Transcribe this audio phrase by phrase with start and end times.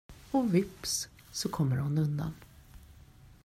[0.31, 2.33] Och vips så kommer hon undan!